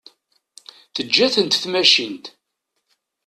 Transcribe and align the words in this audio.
Teǧǧa-tent 0.95 1.59
tmacint. 1.63 2.25